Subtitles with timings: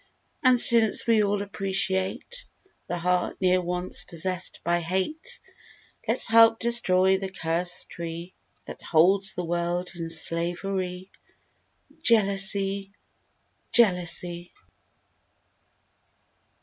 [0.41, 2.45] And since we all appreciate
[2.87, 5.39] The heart ne'er once possessed by "Hate,"
[6.07, 8.33] Let's help destroy the cursed tree
[8.65, 11.11] That holds the world in slavery—
[12.01, 12.91] "Jealousy!"
[13.71, 14.51] "Jealousy!"